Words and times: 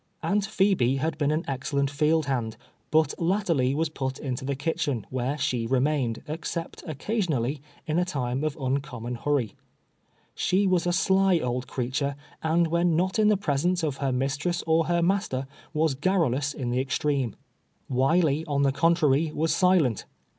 Aunt 0.23 0.47
Phebe 0.47 0.95
had 0.95 1.15
been 1.19 1.29
an 1.29 1.45
excellent 1.47 1.91
field 1.91 2.25
band, 2.25 2.57
but 2.89 3.13
latterly 3.19 3.75
was 3.75 3.87
put 3.89 4.17
into 4.17 4.43
the 4.43 4.55
kitchen, 4.55 5.05
where 5.11 5.37
she 5.37 5.67
remained, 5.67 6.23
except 6.27 6.83
occasionally, 6.87 7.61
in 7.85 7.99
a 7.99 8.03
time 8.03 8.43
of 8.43 8.57
uncommon 8.59 9.13
hurry. 9.13 9.53
She 10.33 10.65
was 10.65 10.87
a 10.87 10.91
sly 10.91 11.37
old 11.37 11.67
creature, 11.67 12.15
and 12.41 12.65
when 12.65 12.95
not 12.95 13.19
in 13.19 13.27
the 13.27 13.37
presence 13.37 13.83
of 13.83 13.97
her 13.97 14.11
mistress 14.11 14.63
or 14.65 14.85
her 14.87 15.03
master, 15.03 15.45
was 15.71 15.93
garrulous 15.93 16.51
in 16.51 16.71
the 16.71 16.79
extreme. 16.81 17.35
AViley, 17.91 18.43
on 18.47 18.63
tbe 18.63 18.73
contrary, 18.73 19.31
was 19.31 19.53
silent. 19.55 20.05